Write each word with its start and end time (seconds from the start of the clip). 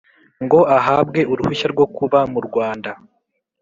ngo 0.43 0.59
ahabwe 0.77 1.19
uruhushya 1.31 1.67
rwo 1.73 1.85
kuba 1.95 2.19
mu 2.33 2.39
Rwanda 2.47 2.91